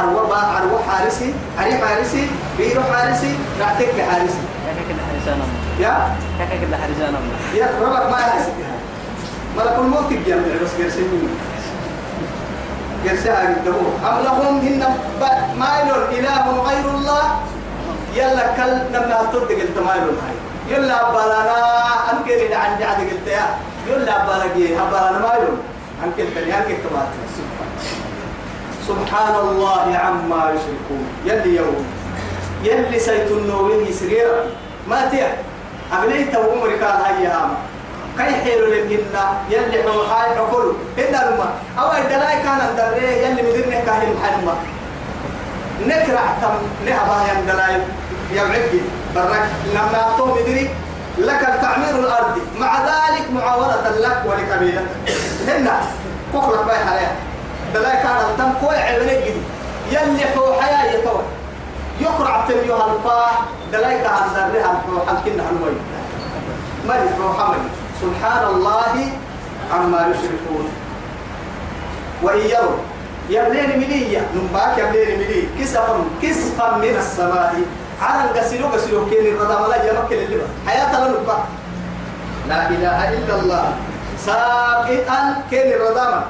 [0.00, 1.34] أروى با أروى حارسي.
[1.60, 2.26] أري حارسي.
[2.58, 3.34] بيرو حارسي.
[3.60, 4.42] نعتك حارسي.
[4.66, 5.46] كيف كده الله
[5.80, 6.76] يا؟ كيف كده
[7.08, 7.18] الله
[7.54, 8.52] يا ربك ما يحسب
[9.56, 11.00] ملك الموت الجمع بس قرسي.
[11.00, 11.28] مني
[13.08, 14.60] هاي الدبو أم لهم
[15.20, 17.24] ب- مايل إله غير الله؟
[18.14, 20.36] يلا كل لما ترد قلت مايل هاي
[20.70, 21.56] يلا بلانا
[22.12, 23.46] أنك اللي عندي عاد قلت يا.
[23.88, 25.48] يلا بلاقي هبلانا مايل.
[26.04, 27.08] أنك التاني أنك التبات
[28.88, 31.04] سبحان الله عما يشركون.
[31.24, 31.84] يلي يوم.
[32.64, 34.40] يلي سيتنوه سريرا
[34.88, 35.36] ما تيا
[35.92, 37.56] أبنيت وعمرك هاي هاما
[38.18, 43.80] كي حيلو لمهنا يلي هو حاي حكولو هنا لما أو الدلاي كان الدري يلي مدرنه
[43.86, 44.54] كاهل محلما
[45.86, 46.54] نكرع تم
[46.86, 47.82] نهبا يندلاي
[48.32, 48.80] يبعد
[49.14, 49.46] برك.
[49.74, 50.70] لما أعطوه مدري
[51.18, 52.38] لك تعمير الأرض.
[52.58, 54.86] مع ذلك معاورة لك ولقبيلتك
[55.48, 55.80] هنا
[56.32, 57.10] كوكلك باي حاليا
[57.74, 59.24] دلاي كان التم كوي عبنك
[59.90, 61.22] يلي هو حياة يتوه.
[62.00, 63.26] يقرع تليو هالفا
[63.72, 65.72] دلاي كان درها الفوحة كنا هنوي
[66.88, 67.58] ملك محمد
[68.00, 68.94] سبحان الله
[69.72, 70.66] عما يشركون.
[72.22, 72.78] وإن يروا
[73.30, 77.54] يبلين مليا نباك يبلين ملي كسفا كسفا من السماء.
[78.02, 81.36] على القسلو قسلو كين الرضا ولا يمكن اللي حياة لنبا
[82.48, 83.66] لا إله إلا الله.
[84.26, 86.24] ساقطا كين الرضا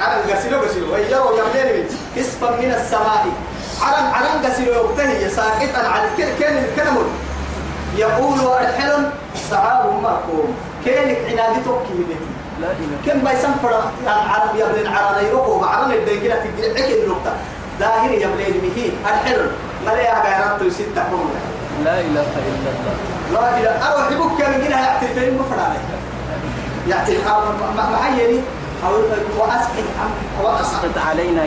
[0.00, 1.84] على القسلو قسلو وإن يروا يبلين ملي
[2.16, 3.24] كسفا من السماء.
[3.82, 6.96] على على قسلو يبتهي ساقطا على كين الكلم
[7.96, 9.10] يقول الحلم
[9.50, 12.04] سعاب مركوم كينك عنادي توكي
[13.06, 13.54] كم ما يسمى
[14.02, 17.32] العرب يبلين عرنا يروحوا معرنا الدنيا تجي عكي النقطة
[17.80, 19.50] ظاهر يبلين مهي الحلم
[19.86, 21.30] ما لا يعرف يصير تحكم
[21.84, 22.94] لا إله إلا الله.
[23.32, 23.92] لا إله.
[23.92, 25.84] أروح يبوك من هنا يعطي فين مفرد عليه
[26.88, 27.18] يعطي
[27.92, 28.40] محيني
[28.86, 28.92] أو
[29.38, 29.84] وأسقط.
[30.42, 31.42] وأسقط أسقط علينا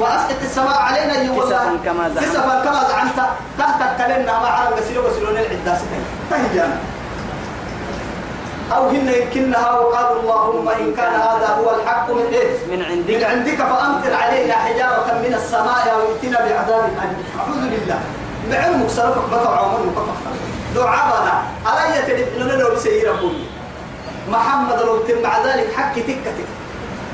[0.00, 2.28] وأسقط السماء علينا كسفا كما زعمت.
[2.28, 3.18] كسفا كما زعمت.
[3.58, 6.76] تحت ما عرف غسيلو غسيلون العدة سكين تهجانا
[8.76, 13.24] أو هن يمكنها وقالوا اللهم إن كان هذا هو الحق من إيه؟ من من عندك
[13.24, 17.24] عندك فأمطر علينا حجارة من السماء أو ائتنا بعذاب أليم.
[17.40, 18.00] أعوذ بالله.
[18.50, 20.32] بعلمك سلفك بطع عمر مكفر
[20.74, 23.32] دعاء بنا على يتلب لنا لو بسيرة
[24.28, 26.48] محمد لو تم مع ذلك حق تكتك.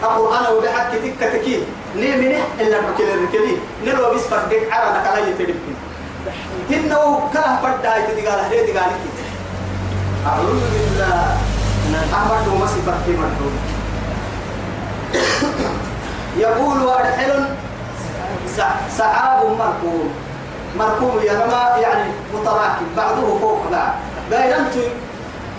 [0.02, 1.62] أقول أنا وبحك تك تكين
[1.96, 5.76] ني منح إلا ركل الركلي نلو بس فردك على نكلا يتدبين
[6.70, 8.90] إنه كلا فرد هاي تدقال هاي تدقال
[10.26, 11.36] أعوذ بالله.
[12.12, 13.54] أحمد ومسي فرقي مرحوم.
[16.36, 17.32] يقول وأرحل
[18.98, 20.08] سحاب مركوم.
[20.78, 23.94] مركوم يا ما يعني متراكم بعضه فوق بعض.
[24.30, 24.74] غير أنت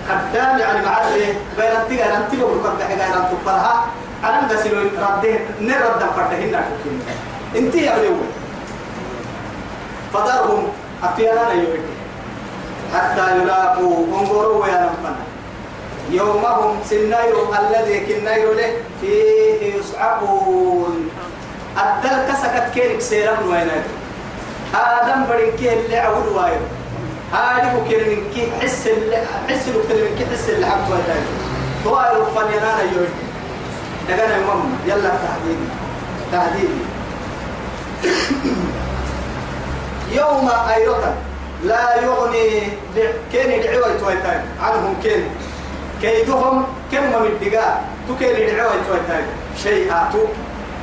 [0.09, 2.31] قدام يعني مع إيه بين أنت غير أنت
[2.65, 3.85] قد غير أنت فرها
[4.23, 6.61] أنا غسيل رده نرد فرده
[7.55, 8.15] أنت يا بليو
[10.13, 10.67] فدرهم
[11.03, 11.98] أتيانا يوم
[12.93, 15.15] حتى يلاقوا انظروا يا نفنا
[16.11, 21.09] يومهم سنير الذي كنير له فيه يصعقون.
[21.77, 23.85] الدل كسكت كيرك سيرم وينك
[24.75, 26.61] آدم بدين كي اللي عود وايد.
[27.33, 31.23] هذه بكير من كي حس اللي حس بكتير من كي حس اللي حق وايد
[31.85, 33.13] طوائر فنيانا يوم
[34.09, 35.59] دقنا يوم يلا تهديد
[36.31, 36.69] تهديد
[40.11, 41.13] يوم أيضا.
[41.63, 42.61] لا يغني
[43.31, 45.23] كين دعوة تويتان عنهم كين
[46.01, 47.83] كيدهم كم من الدقاء.
[48.09, 49.23] تكين دعوة تويتان
[49.63, 50.09] شيئا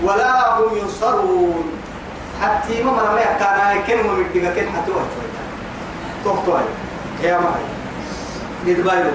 [0.05, 1.65] ولا هم ينصرون.
[2.43, 5.47] حتى ما ما كان كم من الدقاء كين حتى تويتان
[6.25, 6.61] تختوي
[7.23, 7.65] يا معي
[8.67, 9.11] ندبايلو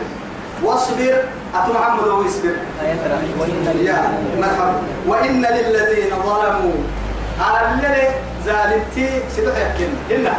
[0.63, 1.23] واصبر.
[1.55, 2.55] أتو محمد واصبر
[3.81, 3.95] يا
[4.39, 4.81] مرحبا.
[5.07, 6.79] وإن للذين ظلموا.
[7.41, 8.09] على اللي
[8.45, 10.33] ظالمتي سيدو يحكي هنا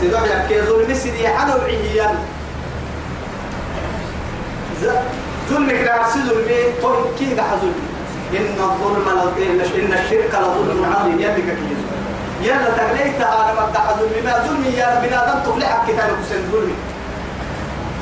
[0.00, 2.14] سيدو يحكي ظلم سيدي حنو عيان
[5.50, 7.88] ظلم كده ظلمي طول كي ده ظلمي.
[8.32, 9.08] إن الظلم
[9.78, 11.20] إن الشرك لظلم عظيم.
[11.20, 11.78] يلي كثير
[12.42, 13.64] يلا تغليت أنا ما
[13.98, 14.20] ظلمي.
[14.24, 16.74] ما ظلمي يا بنادم تغلحك كتاب كسن ظلمي.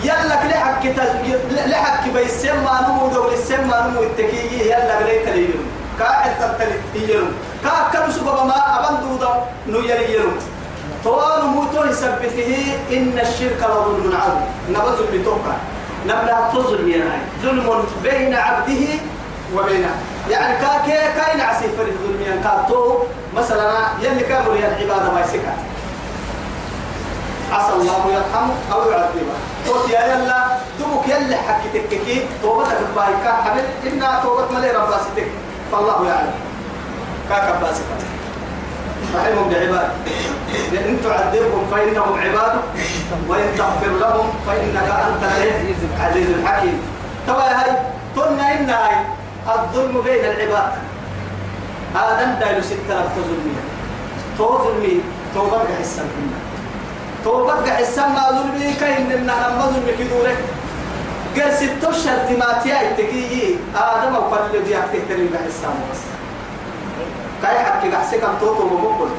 [0.04, 1.08] يلا لحق كتاب
[1.50, 5.66] لحق بيسمى نمو دول السمى نمو التكيي يلا غليت اليوم
[5.98, 7.32] كاعد تبتلت يلوم
[7.64, 9.32] كا كم سبب ما أبن دودا
[9.66, 10.36] نيلي يلوم
[11.06, 12.50] طوال موتو يثبته
[12.90, 14.46] إن الشرك لظلم عظيم.
[14.74, 15.56] نبذل بتوقع.
[16.06, 18.82] نبلا تظلم يناي ظلم بين عبده
[19.54, 19.94] وبينه
[20.30, 22.98] يعني كا كي كاين عسيف الظلم يعني كاتو
[23.36, 23.70] مثلا
[24.02, 25.46] يلي كامل العبادة ما يسكت.
[27.52, 29.36] عسى الله يرحمه أو يعذبه.
[29.68, 32.26] قلت يا يلا دمك يلا حكي تككي.
[32.42, 35.28] توبتك بايكا حبل إنا توبت ملي رباستك
[35.72, 36.34] فالله يعلم.
[37.28, 38.15] كاكا باسكا
[39.14, 39.90] رحمهم بعباد.
[40.72, 42.54] إن تعذبهم فإنهم عباد
[43.28, 46.82] وإن تغفر لهم فإنك أنت العزيز الحكيم.
[47.26, 47.70] توا هاي
[48.16, 48.96] قلنا إن هاي
[49.54, 50.72] الظلم بين العباد.
[51.96, 53.64] آدم دايلو ستة تظلمية.
[54.38, 55.00] تو ظلمي
[55.34, 56.38] توبة حسن كنا.
[57.24, 60.38] توبة حسن ما ظلمي كاين إن أنا ما ظلمي كدورك
[61.36, 65.74] قال ستة شرط ما تياي تكيي آدم وقال لي يحكي تريم بحسن.
[65.92, 66.02] بس
[67.42, 69.10] كاي حكي قحسك أم توتو بمقل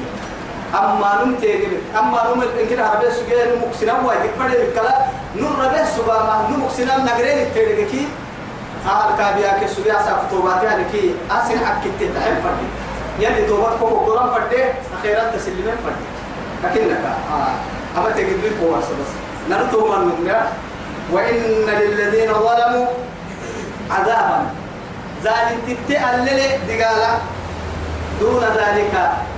[0.74, 1.68] أما نم تيجي
[2.00, 4.96] أما نم إنكنا عربي سجى نم مكسنا وايد كبر الكلا
[5.36, 8.08] نور ربي سبا ما نم مكسنا نجرين تيجي كي
[8.88, 12.68] آه كابيا كسجى أساف توبات يعني كي أسين حكي تتعب فردي.
[13.20, 14.64] يلي توبات كوكو قرام فردي
[15.00, 16.08] أخيرا تسلمين فردي.
[16.64, 19.10] لكنك آه أما تجد لي قوة بس
[19.50, 20.36] نرتو من
[21.12, 22.88] وإن للذين ظلموا
[23.92, 24.46] عذابا.
[25.24, 27.12] ذلك تتألل دقالا
[28.20, 28.94] دون ذلك.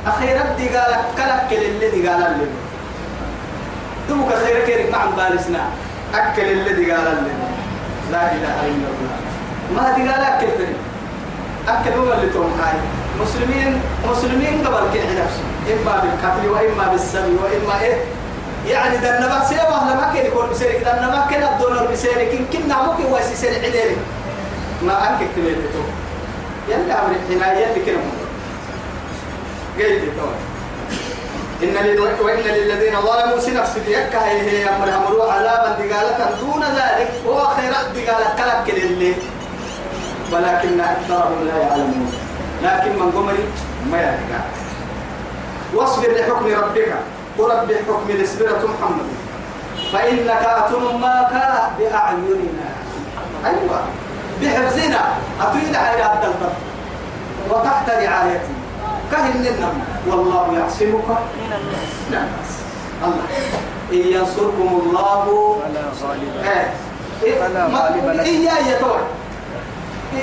[0.07, 2.45] أخيرا دقالا كلك اللي دقالا اللي
[4.09, 5.63] دمك خير كيرك مع بالسنا
[6.15, 7.33] أكل اللي دقالا اللي
[8.11, 9.15] لا إله إلا الله.
[9.75, 10.77] ما دقالا أكل تاني
[11.67, 12.79] أكل هو اللي توم هاي.
[13.21, 17.97] مسلمين مسلمين قبل كي نفسه إما بالقتل وإما بالسبي وإما إيه.
[18.67, 20.83] يعني ده النبا سيوا لما كان يكون بسيرك.
[20.85, 22.31] ده النبا كان الدولار بسيرك.
[22.33, 23.97] إن كنا ممكن واسي سير عديرك.
[24.83, 25.79] ما أنك تميل تو
[26.71, 27.97] يلا أمر الحناية اللي كنا
[29.79, 30.29] قلت تو
[31.63, 31.75] إن.
[32.23, 37.11] وإن للذين ظلموا سنفس بيك هي أمر أمروا عذابا دقالة دون ذلك.
[37.27, 39.15] هو خيرات دقالة كلك لله
[40.31, 42.11] ولكن أكثرهم لا يعلمون.
[42.63, 43.43] لكن من قمري
[43.91, 44.41] ما يعلم
[45.75, 46.93] واصبر لحكم ربك.
[47.37, 49.07] ورب حكم الاسبرة محمد.
[49.93, 51.33] فإنك أتنماك
[51.79, 52.69] بأعيننا.
[53.45, 53.79] أيوة.
[54.41, 55.01] بحفظنا.
[55.41, 56.53] أتريد على عبد البر.
[57.49, 58.58] وتحت رعايتي
[59.11, 59.81] كهن النم.
[60.07, 61.09] والله يعصمك.
[61.39, 62.49] من الناس.
[63.03, 63.23] الله.
[63.93, 65.57] إن ينصركم الله.
[65.63, 66.73] فلا غالب إيه.
[67.23, 67.47] إيه.
[67.47, 68.19] لكم.
[68.19, 68.99] إياه يتوه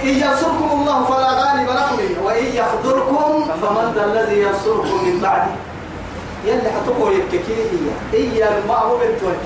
[0.03, 5.51] إن ينصركم الله فلا غالب لكم وإن يخذلكم فمن ذا الذي ينصركم من بعده.
[6.47, 7.55] يلي حتقول يككي
[8.13, 9.39] هي هي المأمور التويت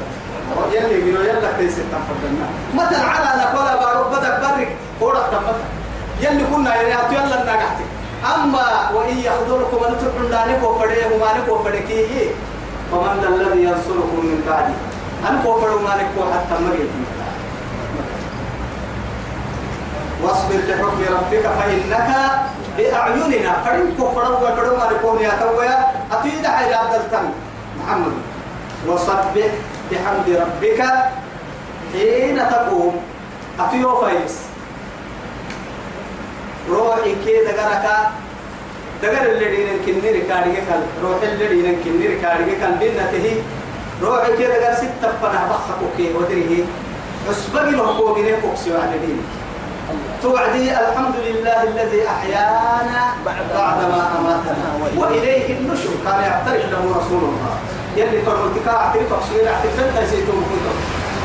[0.73, 5.55] يلي يقولوا يلا كيس تنفضلنا متى على نقول بارو بدك برك كورك تمت
[6.21, 7.45] يلي كنا يعني أتو يلا
[8.25, 12.31] أما وإن يخذلكم أن تحندانك وفريه ومانك وفريكيه
[12.93, 14.75] فمن الذي ينصركم من بعده؟
[15.29, 16.91] أن كفروا مانك حتى مريت
[20.23, 22.11] واصبر لحكم ربك فإنك
[22.77, 23.53] بأعيننا.
[23.65, 27.33] فرن كفروا وفروا مانك وميا تويا أتيد حيث عبد
[27.81, 28.13] محمد
[28.87, 29.49] وصبح
[29.91, 30.81] بحمد ربك
[31.93, 32.97] حين تقوم.
[33.61, 34.50] أتيو فايس
[36.71, 37.87] روحي كي دقرك
[39.03, 43.27] دقر الذين كني ركاري كان روح الذين كني ركاري كان بنته
[44.03, 46.65] روحي كي دقر ستة فنا بخك كي ودريه
[47.31, 49.31] أسبق محقوق نيكوكسي وعلى دينك.
[50.23, 54.69] توعدي الحمد لله الذي أحيانا بعدما أماتنا.
[54.97, 55.93] وإليه النشر.
[56.05, 57.55] كان يعترف له رسول الله.
[57.97, 60.77] يلي فرمتك أعترف أصير أعترف أنت زيتون كنتم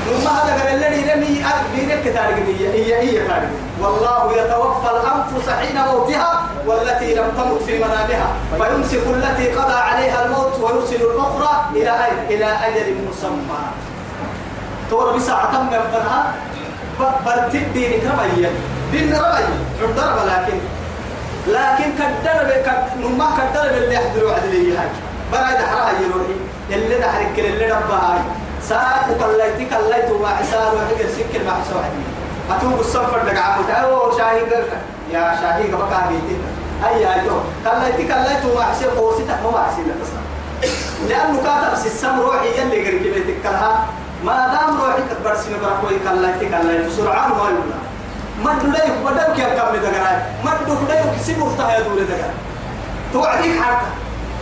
[0.05, 3.49] ثم هذا قال الذي رمي أكبر كتارك هي هي كتارك
[3.81, 8.27] والله يتوفى الأنفس حين موتها والتي لم تمت في منامها.
[8.57, 13.61] فيمسك التي قضى عليها الموت ويرسل الأخرى إلى أين؟ إلى أجل مسمى.
[14.89, 16.33] تورا بساعة تم يفنها
[16.99, 18.47] برتب دينك رمي.
[18.91, 19.45] دين رمي.
[19.81, 20.59] عبد لكن
[21.47, 22.67] لكن كدر بك
[22.99, 24.87] نما كدر باللي يحضروا عدلية هاي
[25.31, 26.35] برا دحرها يروحي
[26.69, 28.19] اللي دحرك اللي ربها هاي
[28.69, 32.05] ساعة كليتي كليت وما عسار وحجر سكر ما حسوا عدني
[32.51, 34.11] أتوب السفر لك عمود أو
[34.49, 34.71] قرك
[35.13, 36.37] يا شاهي قبك بيتي
[36.87, 39.95] أي أيوه كليتي كليت وما حسوا قوسيتك ما حسوا لك
[41.09, 43.85] لأنه كاتب السم روحي يلي قرك بيتك كلها
[44.23, 47.71] ما دام روحي كبر سنة بركوي كليتي كليت سرعان ما يقول.
[48.43, 50.51] ما تلاقي بدل كيف كم دقراي ما
[50.85, 52.31] تلاقي كسب مفتاح يدور دقراي
[53.13, 53.85] توعديك حتى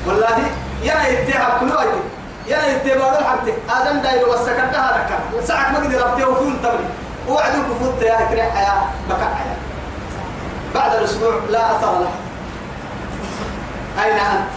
[0.07, 0.38] والله
[0.83, 1.88] يا يتعب كل وقت
[2.47, 6.88] يا يتبع الحمد آدم داير وسكتها لك ساعة ما قدر أبتيه وفون تبني
[7.29, 9.58] وعدوك فوت يا كريح حياة بكع حياة.
[10.75, 12.12] بعد الأسبوع لا أثر له
[14.03, 14.53] أين أنت؟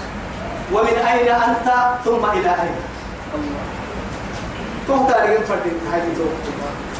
[0.72, 1.68] ومن أين أنت؟
[2.04, 2.76] ثم إلى أين؟
[4.88, 6.24] تو تاريخ فرد هاي تو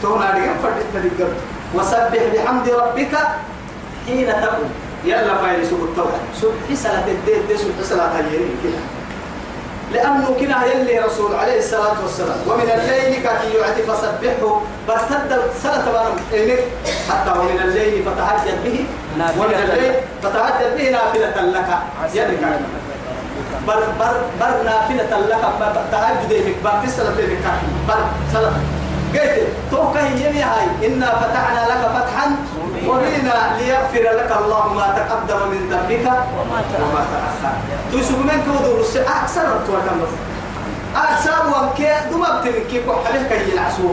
[0.02, 1.28] تو تاريخ فرد تاريخ
[1.74, 3.18] وسبح بحمد ربك
[4.06, 4.70] حين تقوم.
[5.04, 7.46] يلا فايل سوق التوحيد سبح صلاة الدين.
[7.48, 8.95] دي سبح صلاة اليمين كده.
[9.96, 12.38] لأنه كنا يلي رسول عليه الصلاة والسلام.
[12.48, 15.30] ومن الليل كي يعتي فسبحه برتد
[15.62, 16.60] سنة بارم إنك
[17.08, 18.78] حتى ومن الليل فتهجد به
[19.40, 21.70] ومن الليل فتهجد به نافلة لك.
[22.14, 22.36] يلي
[23.66, 25.44] بر بر بر نافلة لك.
[25.92, 27.44] تهجد بك بر تسلة بك
[27.88, 28.00] بر
[28.32, 28.52] سلة
[29.16, 32.26] قلت توقع يمي هاي إنا فتحنا لك فتحا
[32.86, 36.06] مبينا ليغفر لك الله ما تقدم من ذنبك
[36.38, 36.60] وما
[37.12, 37.54] تأخر.
[37.92, 40.00] تسوق من كودو رس أكثر توكم
[40.96, 43.92] أكثر وانك دوما بتنكي وحليه كي يلعسوا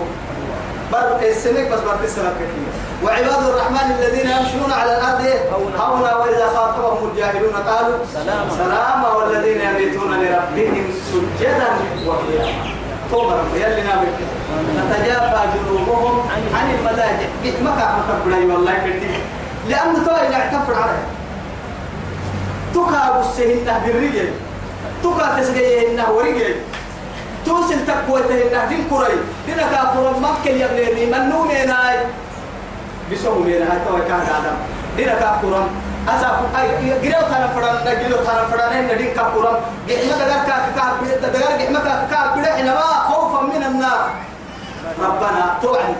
[0.91, 2.69] بر السمك بس بر تسلم كثير
[3.03, 5.21] وعباد الرحمن الذين يمشون على الأرض
[5.79, 7.97] هونا وإذا خاطبهم الجاهلون قالوا.
[8.57, 11.67] سلاما والذين يبيتون لربهم سجدا
[12.07, 12.82] وقياما.
[13.13, 14.07] تومر يلي نامك
[14.89, 16.15] تتجافى جنوبهم
[16.53, 17.29] عن المضاجع
[17.63, 19.09] ما كان مكبري والله كنتي
[19.69, 21.05] لأنه تو إلى اعتفر عليه.
[22.73, 24.29] تكا بسهنه بالرجل.
[25.03, 26.55] تكا تسقيهنه ورجل.
[27.45, 31.97] توصل تقوتهنه دين كري دين كافر مكة يبنيني من نوميناي.
[33.11, 34.57] بسوه ميناي تو كان آدم
[34.97, 35.67] دين كافر
[36.09, 37.77] أسا أي تانا فران
[38.25, 39.13] تانا فران ندين
[43.09, 44.09] خوفا من النار.
[44.99, 45.95] ربنا توعد.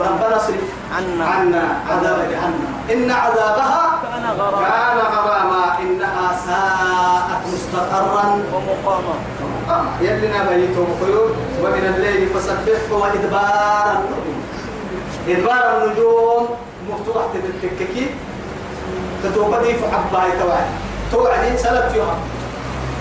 [0.00, 0.66] ربنا اصرف
[0.96, 1.24] عنا.
[1.26, 2.72] عنا عذاب جهنم.
[2.92, 4.24] إن عذابها كان
[5.14, 5.64] غراما.
[5.82, 8.24] إنها ساءت مستقرا.
[8.52, 9.14] ومقاما.
[10.00, 14.42] يلنا بيتهم قيود ومن الليل فسبحه وإدبار النجوم.
[15.28, 16.48] إدبار النجوم.
[16.90, 18.06] مفتوحة بالتككي
[19.24, 20.66] تتوقدي في حبها توعد.
[21.12, 22.18] توعدي سلت يوم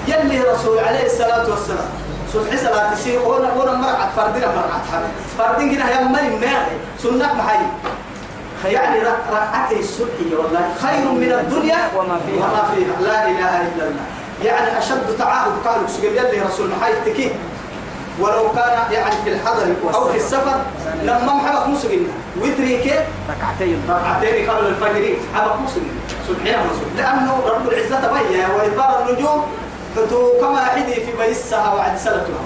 [0.07, 1.89] يلي رسول عليه الصلاة والسلام.
[2.33, 6.71] صبح صلاة تسير وأنا وأنا مرعت فردنا مرعت حبيب فردين يا مالي مناعي
[7.03, 7.59] سنة محي
[8.73, 12.45] يعني رك- ركعتي الصبح والله خير من الدنيا وما فيها.
[12.45, 13.01] وما فيها.
[13.01, 14.05] لا إله إلا الله.
[14.43, 17.29] يعني أشد تعاهد قالوا سجل يلي رسول محي تكيه
[18.19, 20.55] ولو كان يعني في الحضر أو في السفر
[21.03, 22.03] لما محبك مسجل
[22.41, 22.93] وتريكي
[23.29, 23.81] ركعتين.
[23.89, 25.15] ركعتين قبل الفجر.
[25.35, 25.81] حبك مسجل
[26.29, 29.43] سبحانه لأنه رب العزة بيا وإدبار النجوم
[29.95, 32.43] فتو كما حدي في بيسها وعد سلتها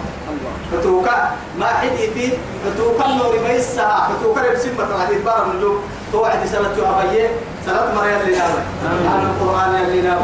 [0.71, 2.31] فتوكا ما حدي في
[2.65, 5.77] فتوكا نور بيسها فتوكا بسمة وعد إدبار النجوم
[6.11, 7.29] توعد سلتها بيه
[7.65, 8.61] سلت مريم اللي ناوي
[9.07, 10.21] أهل القرآن اللي ناوي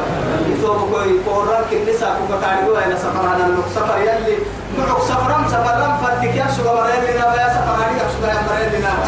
[0.50, 4.38] يتوب كوي فوران كنسا كوكا تاريخوا إلى سفر أنا المك سفر يلي
[4.78, 8.80] معك سفرم سفرم فتك يا سوى مريم اللي ناوي يا سفر عليك سوى مريم اللي
[8.80, 9.04] ناوي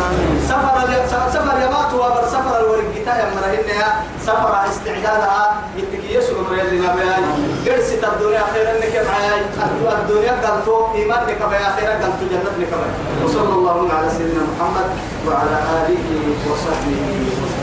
[0.49, 0.75] سفر
[1.33, 2.90] سفر يا مات وابر سفر الورق.
[3.01, 3.89] كتاب مرهن يا
[4.25, 7.23] سفر استعدادها قلت يسوع مرهن لنا بيان
[7.65, 9.41] قرس الدنيا خيرا لك معاي
[10.01, 14.87] الدنيا قلتو إيمان لك بيا خيرا قلتو جنة لك بيا وصلى الله على سيدنا محمد
[15.27, 16.07] وعلى آله
[16.49, 17.60] وصحبه وسلم.